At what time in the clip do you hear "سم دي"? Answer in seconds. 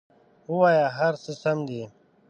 1.41-1.83